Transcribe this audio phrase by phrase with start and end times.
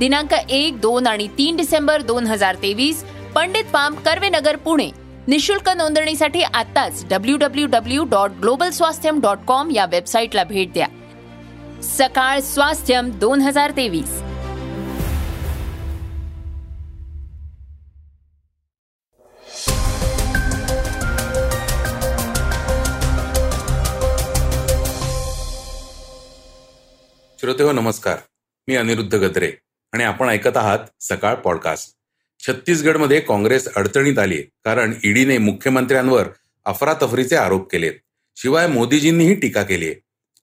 [0.00, 3.02] दिनांक एक दोन आणि तीन डिसेंबर दोन हजार तेवीस
[3.34, 4.90] पंडित पाम कर्वेनगर पुणे.
[5.28, 10.86] निशुल्क नोंदणीसाठी आताच W W W dot global Swasthyam dot com या वेबसाईटला भेट द्या.
[11.82, 14.16] सकाळ स्वास्थ्यम दोन हजार तेवीस.
[27.38, 28.16] श्रोते हो नमस्कार.
[28.68, 29.56] मी अनिरुद्ध गद्रे.
[29.92, 31.94] आणि आपण ऐकत आहात सकाळ पॉडकास्ट.
[32.40, 36.28] छत्तीसगडमध्ये काँग्रेस अडचणीत आली कारण ईडीने मुख्यमंत्र्यांवर
[36.64, 37.92] अफरातफरीचे आरोप केलेत.
[38.36, 39.94] शिवाय मोदीजींनीही टीका केली आहे.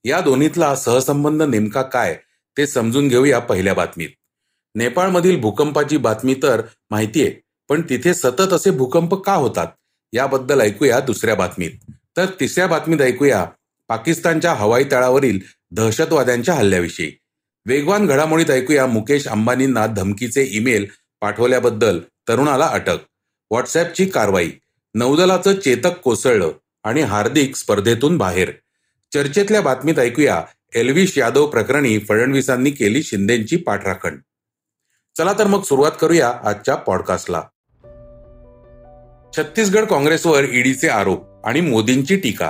[0.04, 2.18] या दोन्हीतला सहसंबंध नेमका काय
[2.58, 4.10] ते समजून घेऊया पहिल्या बातमीत.
[4.76, 7.36] नेपाळमधील भूकंपाची बातमी तर माहितीये
[7.70, 9.68] पण तिथे सतत असे भूकंप का होतात
[10.14, 11.72] याबद्दल ऐकूया दुसऱ्या बातमीत.
[12.18, 13.46] तर तिसऱ्या बातमीत ऐकूया
[13.88, 15.40] पाकिस्तानच्या हवाई तळावरील
[15.72, 17.12] दहशतवाद्यांच्या हल्ल्याविषयी.
[17.68, 20.86] वेगवान घडामोडीत ऐकूया मुकेश अंबानींना धमकीचे ईमेल
[21.22, 22.98] पाठवल्याबद्दल तरुणाला अटक.
[23.52, 24.52] व्हॉट्सअपची कारवाई.
[24.96, 26.52] नौदलाचं चेतक कोसळलं
[26.84, 28.52] आणि हार्दिक स्पर्धेतून बाहेर.
[29.14, 30.44] चर्चेतल्या बातमीत ऐकूया
[30.76, 34.18] एल्विश यादव प्रकरणी फडणवीसांनी केली शिंदेची पाठराखण.
[35.18, 37.42] चला तर मग सुरुवात करूया आजच्या पॉडकास्टला.
[39.38, 42.50] छत्तीसगड काँग्रेसवर ईडीचे आरोप आणि मोदींची टीका.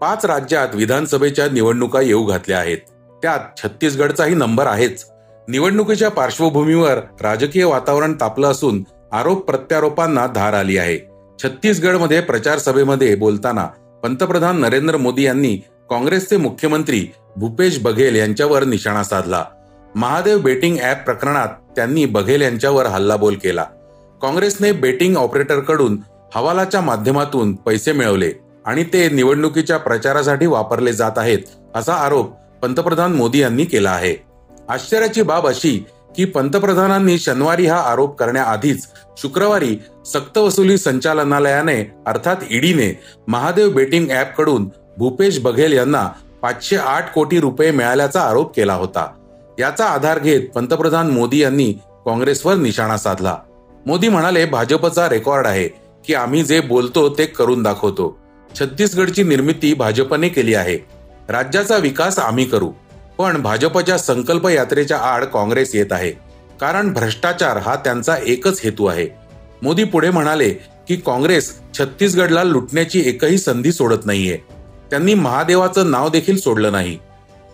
[0.00, 2.78] पाच राज्यात विधानसभेच्या निवडणुका येऊ घातल्या आहेत.
[3.22, 5.04] त्यात छत्तीसगडचाही नंबर आहेच.
[5.48, 8.82] निवडणुकीच्या पार्श्वभूमीवर राजकीय वातावरण तापलं असून
[9.12, 10.98] आरोप प्रत्यारोपांना धार आली आहे.
[11.38, 13.66] छत्तीसगडमध्ये प्रचार सभेमध्ये बोलताना
[14.02, 15.56] पंतप्रधान नरेंद्र मोदी यांनी
[15.90, 19.44] काँग्रेसचे मुख्यमंत्री भूपेश बघेल यांच्यावर निशाणा साधला.
[19.94, 23.64] महादेव बेटिंग ऍप प्रकरणात त्यांनी बघेल यांच्यावर हल्लाबोल केला.
[24.22, 25.98] काँग्रेसने बेटिंग ऑपरेटरकडून
[26.34, 28.32] हवालाच्या माध्यमातून पैसे मिळवले
[28.66, 31.38] आणि ते निवडणुकीच्या प्रचारासाठी वापरले जात आहेत
[31.74, 34.14] असा आरोप पंतप्रधान मोदी यांनी केला आहे.
[34.68, 35.84] आश्चर्याची बाब अशी
[36.16, 39.76] की पंतप्रधानांनी शनिवारी हा आरोप करण्याआधीच शुक्रवारी
[40.06, 46.08] सक्तवसुली संचालनालयाने अर्थात ईडीने महादेव बेटिंग ऍपकडून भूपेश बघेल यांना
[46.42, 49.06] पाचशे आठ कोटी रुपये मिळाल्याचा आरोप केला होता.
[49.58, 51.72] याचा आधार घेत पंतप्रधान मोदी यांनी
[52.06, 53.36] काँग्रेसवर निशाणा साधला.
[53.86, 55.68] मोदी म्हणाले भाजपचा रेकॉर्ड आहे
[56.06, 58.18] की आम्ही जे बोलतो ते करून दाखवतो.
[58.60, 60.99] छत्तीसगडची निर्मिती भाजपने केली आहे.
[61.30, 62.70] राज्याचा विकास आम्ही करू.
[63.18, 66.10] पण भाजपच्या संकल्प यात्रेच्या आड काँग्रेस येत आहे.
[66.60, 69.08] कारण भ्रष्टाचार हा त्यांचा एकच हेतू आहे.
[69.62, 70.50] मोदी पुढे म्हणाले
[70.88, 74.38] की काँग्रेस छत्तीसगडला लुटण्याची एकही संधी सोडत नाहीये.
[74.90, 76.98] त्यांनी महादेवाचं नाव देखील सोडलं नाही.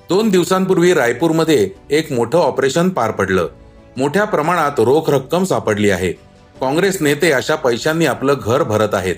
[0.09, 3.49] दोन दिवसांपूर्वी रायपूरमध्ये एक मोठं ऑपरेशन पार पडलं.
[3.97, 6.13] मोठ्या प्रमाणात रोख रक्कम सापडली आहे.
[6.61, 9.17] काँग्रेस नेते अशा पैशांनी आपलं घर भरत आहेत.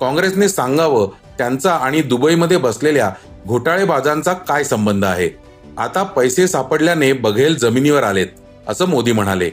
[0.00, 3.10] काँग्रेसने सांगावं त्यांचा आणि दुबईमध्ये बसलेल्या
[3.46, 5.30] घोटाळेबाजांचा काय संबंध आहे?
[5.78, 8.26] आता पैसे सापडल्याने बघेल जमिनीवर आलेत
[8.68, 9.50] असं मोदी म्हणाले.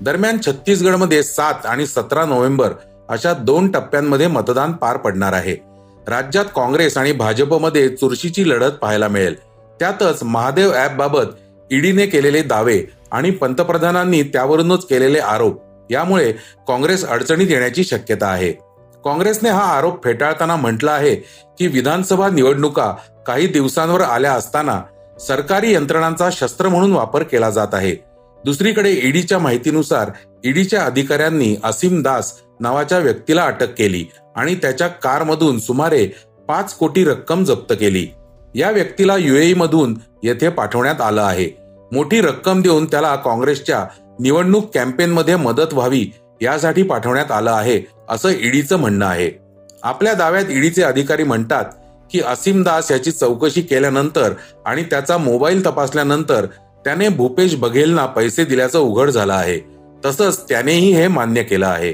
[0.00, 2.72] दरम्यान छत्तीसगडमध्ये सात आणि सतरा नोव्हेंबर
[3.08, 5.56] अशा दोन टप्प्यांमध्ये मतदान पार पडणार आहे.
[6.06, 9.34] राज्यात काँग्रेस आणि भाजपमध्ये चुरशीची लढत पाहायला मिळेल.
[9.80, 11.26] त्यातच महादेव ऍप बाबत
[11.70, 12.82] ईडीने केलेले दावे
[13.12, 16.32] आणि पंतप्रधानांनी त्यावरूनच केलेले आरोप यामुळे
[16.68, 18.52] काँग्रेस अडचणीत येण्याची शक्यता आहे.
[19.04, 21.14] काँग्रेसने हा आरोप फेटाळताना म्हटलं आहे
[21.58, 22.94] की विधानसभा निवडणुका
[23.26, 24.80] काही दिवसांवर आल्या असताना
[25.20, 27.94] सरकारी यंत्रणांचा शस्त्र म्हणून वापर केला जात आहे.
[28.44, 30.10] दुसरीकडे ईडीच्या माहितीनुसार
[30.44, 34.04] ईडीच्या अधिकाऱ्यांनी असीम दास नावाच्या व्यक्तीला अटक केली
[34.36, 36.06] आणि त्याच्या कारमधून सुमारे
[36.48, 38.06] पाच कोटी रक्कम जप्त केली.
[38.54, 41.48] या व्यक्तीला युएई मधून येथे पाठवण्यात आलं आहे.
[41.92, 43.84] मोठी रक्कम देऊन त्याला काँग्रेसच्या
[44.20, 46.06] निवडणूक कॅम्पेनमध्ये मदत व्हावी
[46.42, 49.30] यासाठी पाठवण्यात आलं आहे असं ईडीचं म्हणणं आहे.
[49.82, 51.64] आपल्या दाव्यात ईडीचे अधिकारी म्हणतात
[52.10, 54.32] की असीम दास याची चौकशी केल्यानंतर
[54.66, 56.46] आणि त्याचा मोबाईल तपासल्यानंतर
[56.84, 59.60] त्याने भूपेश बघेलना पैसे दिल्याचं उघड झालं आहे.
[60.04, 61.90] तसंच त्यानेही हे मान्य केलं आहे.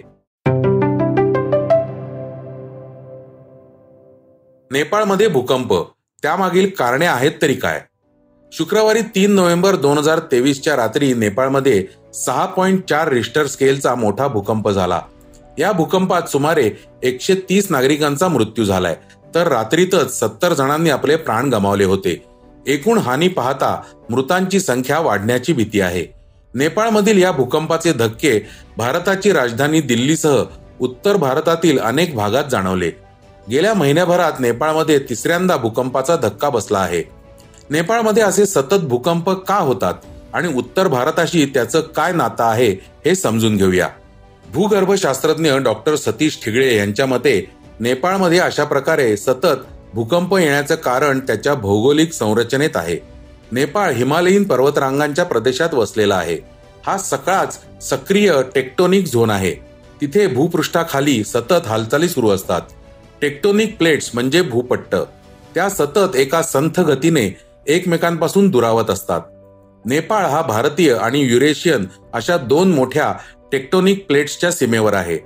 [4.70, 5.75] नेपाळमध्ये भूकंप.
[6.23, 7.82] त्यामागील कारणे आहेत तरी काय?
[8.56, 14.71] शुक्रवारी तीन नोव्हेंबर दोन हजार तेवीसच्या रात्री नेपाळमध्ये सहा पॉईंट चार रिस्टर स्केलचा मोठा भूकंप
[14.71, 15.01] झाला.
[15.59, 16.71] या भूकंपात सुमारे
[17.03, 18.97] एकशे तीस नागरिकांचा मृत्यू झालाय.
[19.35, 22.25] तर रात्रीतच सत्तर जणांनी आपले प्राण गमावले होते.
[22.67, 26.06] एकूण हानी पाहता मृतांची संख्या वाढण्याची भीती आहे.
[26.55, 28.47] नेपाळमधील या भूकंपाचे धक्के
[28.77, 30.43] भारताची राजधानी दिल्लीसह
[30.81, 32.91] उत्तर भारतातील अनेक भागात जाणवले.
[33.51, 37.24] गेल्या महिन्याभरात नेपाळमध्ये तिसऱ्यांदा भूकंपाचा धक्का बसला आहे.
[37.71, 39.95] नेपाळमध्ये असे सतत भूकंप का होतात
[40.33, 42.71] आणि उत्तर भारताशी त्याचं काय नातं आहे
[43.05, 43.89] हे समजून घेऊया.
[44.53, 47.51] भूगर्भशास्त्रज्ञ डॉक्टर सतीश ठिगळे यांच्या मते
[47.81, 49.65] नेपाळमध्ये अशा प्रकारे सतत
[49.95, 52.99] भूकंप येण्याचं कारण त्याच्या भौगोलिक संरचनेत आहे.
[53.53, 56.39] नेपाळ हिमालयीन पर्वतरांगांच्या प्रदेशात वसलेला आहे.
[56.87, 59.55] हा सकाळच सक्रिय टेक्टोनिक झोन आहे.
[60.01, 62.61] तिथे भूपृष्ठाखाली सतत हालचाली सुरू असतात.
[63.23, 64.97] टेक्टोनिक प्लेट्स म्हणजे भूपट्ट.
[65.55, 69.21] त्या सतत एका संथ गतीने एकमेकांपासून दुरावत असतात.
[69.85, 73.13] नेपाळ हा भारतीय आणि युरेशियन अशा दोन मोठ्या
[73.53, 75.19] टेक्टोनिक प्लेट्सच्या सीमेवर आहे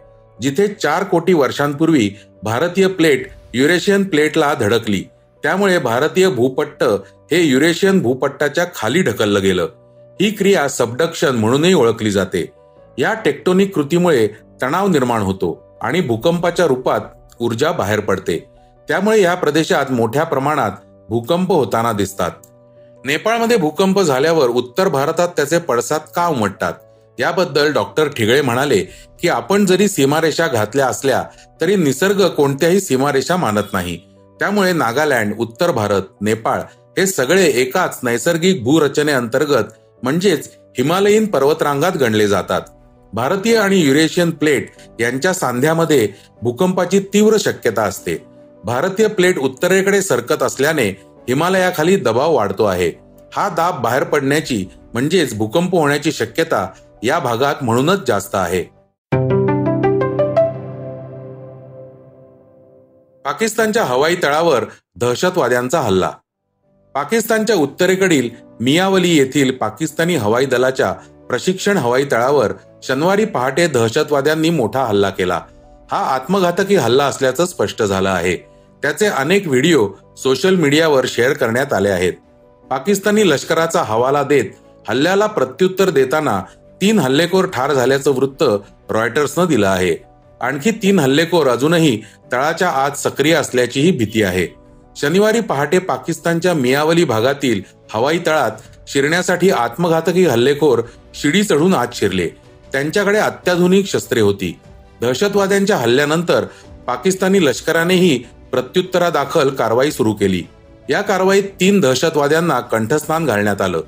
[0.42, 2.10] जिथे चार कोटी वर्षांपूर्वी
[2.42, 5.04] भारतीय प्लेट युरेशियन प्लेटला धडकली.
[5.42, 6.82] त्यामुळे भारतीय भूपट्ट
[7.32, 9.68] हे युरेशियन भूपट्टाच्या खाली ढकललं गेलं.
[10.20, 12.46] ही क्रिया सबडक्शन म्हणूनही ओळखली जाते.
[12.98, 14.28] या टेक्टोनिक कृतीमुळे
[14.62, 17.00] तणाव निर्माण होतो आणि भूकंपाच्या रूपात
[17.40, 18.38] ऊर्जा बाहेर पडते.
[18.88, 20.70] त्यामुळे या प्रदेशात मोठ्या प्रमाणात
[21.08, 22.30] भूकंप होताना दिसतात.
[23.04, 26.72] नेपाळमध्ये भूकंप झाल्यावर उत्तर भारतात त्याचे पडसाद का उमटतात?
[27.18, 28.78] याबद्दल डॉक्टर ठिगळे म्हणाले
[29.20, 31.24] की आपण जरी सीमारेषा घातल्या असल्या
[31.60, 33.96] तरी निसर्ग कोणत्याही सीमारेषा मानत नाही.
[34.38, 36.60] त्यामुळे नागालँड उत्तर भारत नेपाळ
[36.98, 39.64] हे सगळे एकाच नैसर्गिक भूरचने अंतर्गत
[40.02, 42.60] म्हणजेच हिमालयीन पर्वतरांगात गणले जातात.
[43.12, 46.08] भारतीय आणि युरेशियन प्लेट यांच्या सांध्यामध्ये
[46.42, 48.24] भूकंपाची तीव्र शक्यता असते.
[48.64, 50.88] भारतीय प्लेट उत्तरेकडे सरकत असल्याने
[51.28, 52.92] हिमालयाखाली दबाव वाढतो आहे.
[53.36, 56.68] हा दाब बाहेर पडण्याची म्हणजेच भूकंप होण्याची शक्यता
[57.02, 58.62] या भागात म्हणूनच जास्त आहे.
[63.24, 64.64] पाकिस्तानच्या हवाई तळावर
[64.96, 66.10] दहशतवाद्यांचा हल्ला.
[66.94, 68.30] पाकिस्तानच्या उत्तरेकडील
[68.60, 70.92] मियावली येथील पाकिस्तानी हवाई दलाच्या
[71.28, 72.52] प्रशिक्षण हवाई तळावर
[72.82, 75.40] शनिवारी पहाटे दहशतवाद्यांनी मोठा हल्ला केला.
[75.90, 78.36] हा आत्मघातकी हल्ला असल्याचं स्पष्ट झालं आहे.
[78.82, 82.12] त्याचे अनेक व्हिडिओ सोशल मीडियावर शेअर करण्यात आले आहेत.
[82.70, 84.44] पाकिस्तानी लष्कराचा हवाला देत
[84.88, 86.40] हल्ल्याला प्रत्युत्तर देताना
[86.80, 88.44] तीन हल्लेखोर ठार झाल्याचं वृत्त
[88.90, 89.96] रॉयटर्सनं दिलं आहे.
[90.40, 92.00] आणखी तीन हल्लेखोर अजूनही
[92.32, 94.46] तळाच्या आत सक्रिय असल्याचीही भीती आहे.
[94.96, 97.62] शनिवारी पहाटे पाकिस्तानच्या मियावली भागातील
[97.94, 98.50] हवाई तळात
[98.88, 100.82] शिरण्यासाठी आत्मघातकी हल्लेखोर
[101.14, 102.28] शिडी चढून आत शिरले.
[102.72, 104.58] त्यांच्याकडे अत्याधुनिक शस्त्रे होती.
[105.00, 106.44] दहशतवाद्यांच्या हल्ल्यानंतर
[106.86, 108.18] पाकिस्तानी लष्करानेही
[108.52, 110.42] प्रत्युत्तरादाखल कारवाई सुरू केली.
[110.90, 113.80] या कारवाईत तीन दहशतवाद्यांना कंठस्नान घालण्यात आलं.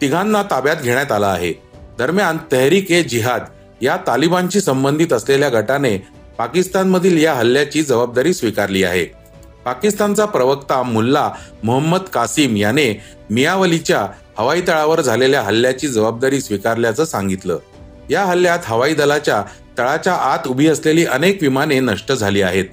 [0.00, 1.52] तिघांना ताब्यात घेण्यात आलं आहे.
[1.98, 3.42] दरम्यान तहरीक ए जिहाद
[3.82, 5.96] या तालिबानशी संबंधित असलेल्या गटाने
[6.38, 9.04] पाकिस्तानमधील या हल्ल्याची जबाबदारी स्वीकारली आहे.
[9.64, 11.30] पाकिस्तानचा प्रवक्ता मुल्ला
[11.62, 14.06] मोहम्मद कासिम याने मियावलीच्या
[14.38, 17.58] हवाई तळावर झालेल्या हल्ल्याची जबाबदारी स्वीकारल्याचं सांगितलं.
[18.10, 19.42] या हल्ल्यात हवाई दलाच्या
[19.78, 22.64] तळाच्या आत उभी असलेली अनेक विमाने नष्ट झाली आहेत.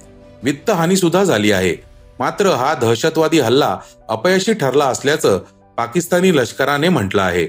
[0.42, 1.76] वित्तहानी सुद्धा झाली आहे.
[2.18, 5.40] मात्र हा दहशतवादी हल्ला अपयशी ठरला असल्याचं
[5.78, 7.46] पाकिस्तानी लष्कराने म्हटलं आहे.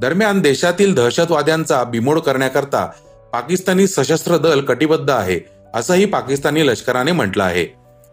[0.00, 2.86] दरम्यान देशातील दहशतवाद्यांचा बिमोड करण्याकरता
[3.32, 5.40] पाकिस्तानी सशस्त्र दल कटिबद्ध आहे
[5.74, 7.66] असंही पाकिस्तानी लष्कराने म्हटलं आहे.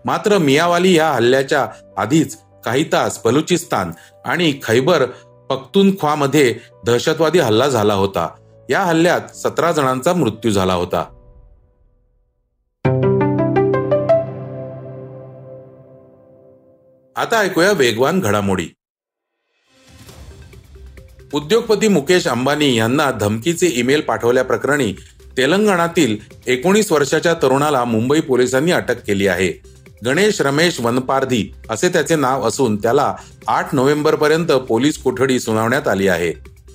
[0.06, 1.68] मात्र मियावाली या हल्ल्याच्या
[1.98, 3.92] आधीच काही तास बलुचिस्तान
[4.26, 5.06] आणि खैबर
[5.50, 6.56] पख्तूनख्वामध्ये
[6.86, 8.28] दहशतवादी हल्ला झाला होता.
[8.70, 11.02] या हल्ल्यात सतरा जणांचा मृत्यू झाला होता.
[17.16, 18.68] आता ऐकूया वेगवान घडामोडी.
[21.34, 24.94] उद्योगपती मुकेश अंबानी यांना धमकीचे ईमेल पाठवल्याप्रकरणी
[25.38, 29.62] तेलंगणातील एकोणीस वर्षाच्या तरुणाला मुंबई पोलिसांनी अटक केली आहे.
[30.06, 33.16] गणेश रमेश वनपारधी असे त्याचे नाव असून त्याला
[33.48, 36.34] आठ नोव्हेंबर पर्यंत पोलीस कोठडी सुनावण्यात आली आहे.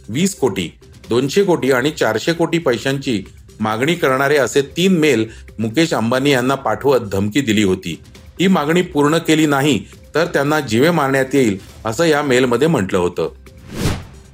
[0.08, 0.70] वीस कोटी.
[1.08, 3.22] दोनशे कोटी आणि चारशे कोटी पैशांची
[3.60, 5.26] मागणी करणारे असे तीन मेल
[5.58, 7.98] मुकेश अंबानी यांना पाठवत धमकी दिली होती.
[8.40, 9.78] ही मागणी पूर्ण केली नाही
[10.14, 13.28] तर त्यांना जीवे मारण्यात येईल असं या मेलमध्ये म्हटलं होतं.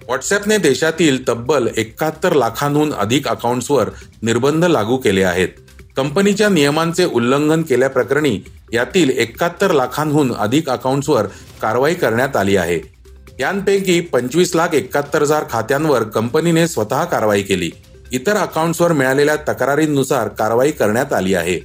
[0.07, 3.89] व्हॉट्सअपने देशातील तब्बल एकाहत्तर लाखांहून अधिक अकाउंट्सवर
[4.23, 5.49] निर्बंध लागू केले आहेत.
[5.97, 8.39] कंपनीच्या नियमांचे उल्लंघन केल्याप्रकरणी
[8.73, 11.27] यातील एकाहत्तर लाखांहून अधिक अकाउंट्सवर
[11.63, 12.98] कारवाई करण्यात आली आहे.
[13.41, 17.71] यांपैकी पंचवीस लाख एकाहत्तर हजार खात्यांवर कंपनीने स्वतः कारवाई केली.
[18.13, 21.61] इतर अकाउंट्सवर मिळालेल्या तक्रारींनुसार कारवाई करण्यात आली आहे.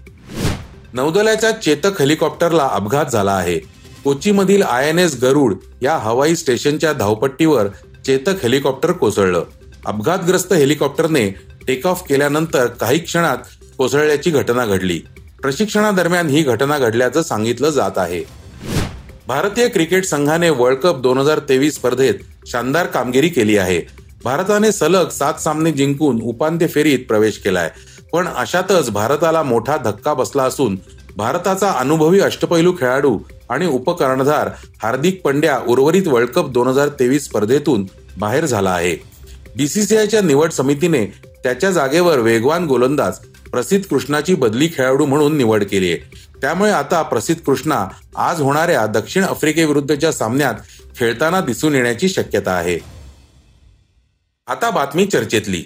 [0.93, 3.59] नौदलाच्या चेतक हेलिकॉप्टरला अपघात झाला आहे.
[4.03, 7.67] कोचीमधील आय एन एस गरुड या हवाई स्टेशनच्या धावपट्टीवर
[8.05, 9.43] चेतक हेलिकॉप्टर कोसळलं.
[9.85, 11.29] अपघातग्रस्त हेलिकॉप्टरने
[11.67, 13.37] टेक ऑफ केल्यानंतर काही क्षणात
[13.77, 14.99] कोसळल्याची घटना घडली.
[15.41, 18.42] प्रशिक्षणादरम्यान ही घटना घडल्याचं सांगितलं जात आहे.
[19.27, 22.13] भारतीय क्रिकेट संघाने वर्ल्ड कप दोन हजार तेवीस स्पर्धेत
[22.47, 23.79] शानदार कामगिरी केली आहे.
[24.23, 27.69] भारताने सलग सात सामने जिंकून उपांत्य फेरीत प्रवेश केलाय.
[28.13, 30.77] पण अशातच भारताला मोठा धक्का बसला असून
[31.17, 33.17] भारताचा अनुभवी अष्टपैलू खेळाडू
[33.49, 34.49] आणि उपकर्णधार
[34.83, 37.85] हार्दिक पंड्या उर्वरित वर्ल्ड कप दोन हजार तेवीस स्पर्धेतून
[38.17, 38.95] बाहेर झाला आहे.
[39.55, 41.05] बीसीसीआयच्या निवड समितीने
[41.43, 43.19] त्याच्या जागेवर वेगवान गोलंदाज
[43.53, 45.99] प्रसिद्ध कृष्णाची बदली खेळाडू म्हणून निवड केली आहे.
[46.41, 50.53] त्यामुळे आता प्रसिद्ध कृष्णा आज होणाऱ्या दक्षिण आफ्रिकेविरुद्धच्या सामन्यात
[50.97, 52.79] खेळताना दिसून येण्याची शक्यता आहे.
[54.47, 55.63] आता बातमी चर्चेतली.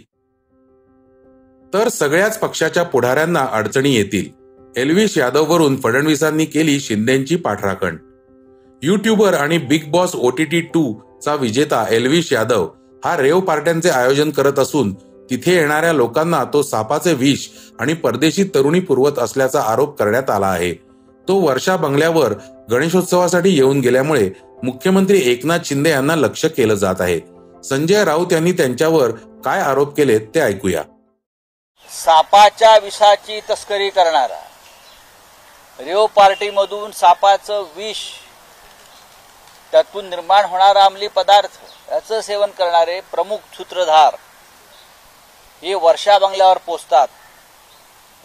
[1.73, 4.29] तर सगळ्याच पक्षाच्या पुढाऱ्यांना अडचणी येतील.
[4.75, 7.97] एल्विश यादववरून फडणवीसांनी केली शिंदेची पाठराखण.
[8.83, 10.93] युट्यूबर आणि बिग बॉस ओटीटी टू
[11.25, 12.69] चा विजेता एल्विश यादव
[13.05, 14.95] हा रेव पार्ट्यांचे आयोजन करत असून
[15.29, 17.47] तिथे येणाऱ्या लोकांना तो सापाचे विष
[17.79, 20.73] आणि परदेशी तरुणी पुरवत असल्याचा आरोप करण्यात आला आहे.
[21.27, 22.33] तो वर्षा बंगल्यावर
[22.71, 24.29] गणेशोत्सवासाठी येऊन गेल्यामुळे
[24.63, 27.19] मुख्यमंत्री एकनाथ शिंदे यांना लक्ष केलं जात आहे.
[27.63, 29.11] संजय राऊत यांनी त्यांच्यावर
[29.45, 30.83] काय आरोप केले ते ऐकूया.
[31.89, 34.39] सापाच्या विषाची तस्करी करणारा.
[35.79, 37.97] रेव पार्टीमधून सापाचं विष
[39.71, 41.59] त्यातून निर्माण होणारा अंमली पदार्थ
[41.91, 44.15] याचं सेवन करणारे प्रमुख सूत्रधार
[45.61, 47.07] हे वर्षा बंगल्यावर पोचतात.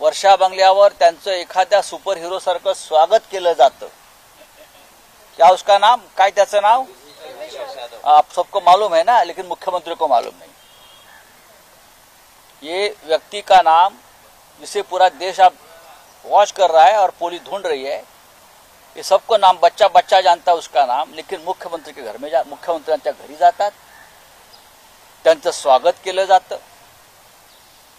[0.00, 3.86] वर्षा बंगल्यावर त्यांचं एखाद्या सुपर हिरो सारखं स्वागत केलं जातं.
[5.38, 6.00] क्या उसका नाम?
[6.16, 6.84] काय त्याचं नाव?
[8.04, 9.22] आप सबको मालूम है ना?
[9.24, 10.50] लेकिन मुख्यमंत्री को मालूम नहीं.
[12.62, 13.94] ये व्यक्ति का नाम
[14.60, 15.52] जिसे पूरा देश आप
[16.24, 17.96] वॉच कर रहा है और पुलिस ढूंढ रही है
[18.96, 22.42] ये सबको नाम बच्चा बच्चा जानता है उसका नाम लेकिन मुख्यमंत्री के घर में जा
[22.46, 23.70] मुख्यमंत्र्यांच्या घरी जातात
[25.24, 26.56] त्यांचं स्वागत केलं जातं.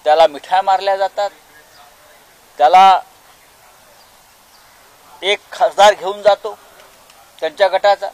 [0.06, 1.30] त्याला मिठाया मारल्या जातात.
[2.58, 3.00] त्याला
[5.22, 6.58] एक खासदार घेऊन जातो
[7.40, 8.10] त्यांच्या गटाचा.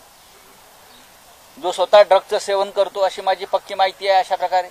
[1.57, 4.69] जो स्वतः ड्रगचं सेवन करतो अशी माझी पक्की माहिती आहे अशा प्रकारे.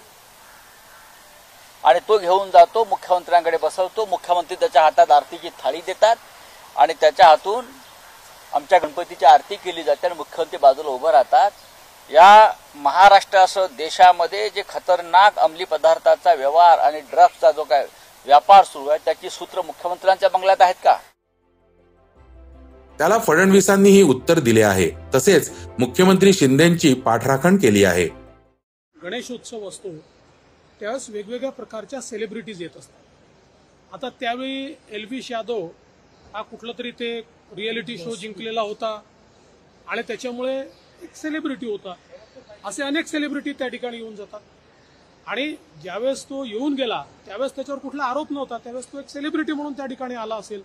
[1.85, 4.05] आणि तो घेऊन जातो मुख्यमंत्र्यांकडे बसवतो.
[4.05, 6.17] मुख्यमंत्री त्याच्या हातात आरतीची थाळी देतात
[6.77, 7.67] आणि त्याच्या हातून
[8.53, 11.51] आमच्या गणपतीची आरती केली जाते आणि मुख्यमंत्री बाजूला उभं राहतात.
[12.12, 17.87] या महाराष्ट्रासह देशामध्ये जे खतरनाक अंमली पदार्थाचा व्यवहार आणि ड्रग्सचा जो काय
[18.27, 20.97] व्यापार सुरू आहे त्याची सूत्र मुख्यमंत्र्यांच्या बंगल्यात आहेत का?
[22.99, 24.91] त्याला फडणवीसांनीही उत्तर दिले आहे.
[25.15, 28.09] तसेच मुख्यमंत्री शिंदेची पाठराखण केली आहे.
[29.03, 29.88] गणेशोत्सव असतो
[30.81, 33.95] त्यावेळेस वेगवेगळ्या प्रकारच्या सेलिब्रिटीज येत असतात.
[33.95, 35.67] आता त्यावेळी एलविश यादव
[36.35, 37.19] हा कुठला तरी ते
[37.57, 39.00] रियालिटी शो जिंकलेला होता.
[39.88, 40.62] आणि त्याच्यामुळे
[41.02, 41.95] एक सेलिब्रिटी होता.
[42.64, 44.40] असे अनेक सेलिब्रिटी त्या ठिकाणी येऊन जातात.
[45.26, 48.59] आणि ज्यावेळेस तो येऊन गेला त्यावेळेस त्याच्यावर कुठला आरोप नव्हता.
[48.59, 50.62] त्यावेळेस तो एक सेलिब्रिटी म्हणून त्या ठिकाणी आला असेल.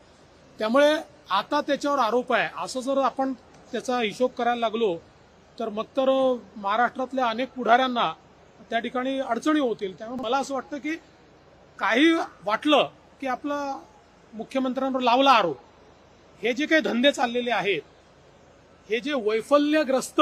[0.60, 0.94] त्यामुळे
[1.30, 2.50] आता त्याच्यावर आरोप आहे.
[2.63, 3.34] असं जर आपण
[3.72, 4.96] त्याचा हिशोब करायला लागलो
[5.60, 6.10] तर मग तर
[6.56, 8.12] महाराष्ट्रातल्या अनेक पुढाऱ्यांना
[8.70, 9.98] त्या ठिकाणी अडचणी होतील.
[9.98, 10.96] त्यामुळे मला असं वाटतं की
[11.80, 12.13] काही
[12.46, 12.90] वाटलं
[13.22, 13.80] की आपला
[14.34, 15.58] मुख्यमंत्र्यांवर लावला आरोप.
[16.42, 17.82] हे जे काही धंदे चाललेले आहेत
[18.90, 20.22] हे जे वैफल्यग्रस्त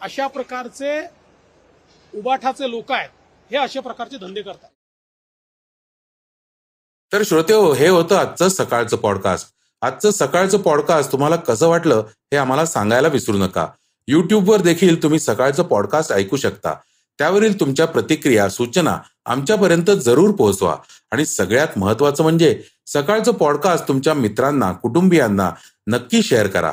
[0.00, 1.00] अशा प्रकारचे
[2.14, 3.08] उबाठाचे लोक आहेत
[3.50, 4.68] हे अशा प्रकारचे धंदे करतात.
[7.12, 9.48] तर श्रोते हो हे होतं आजचं सकाळचं पॉडकास्ट
[9.82, 13.66] आजचं सकाळचं पॉडकास्ट तुम्हाला कसं वाटलं हे आम्हाला सांगायला विसरू नका.
[14.08, 16.74] युट्यूबवर देखील तुम्ही सकाळचं पॉडकास्ट ऐकू शकता.
[17.18, 20.76] त्यावरील तुमच्या प्रतिक्रिया सूचना आमच्यापर्यंत जरूर पोहोचवा.
[21.10, 25.50] आणि सगळ्यात महत्वाचं म्हणजे सकाळचं पॉडकास्ट तुमच्या मित्रांना कुटुंबियांना
[25.86, 26.72] नक्की शेअर करा.